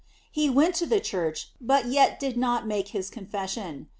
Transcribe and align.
lie 0.35 0.49
went 0.49 0.73
to 0.73 0.87
the 0.87 0.99
church, 0.99 1.51
but 1.61 1.85
yet 1.85 2.19
did 2.19 2.35
not 2.35 2.65
make 2.65 2.87
his 2.87 3.07
confession. 3.07 3.87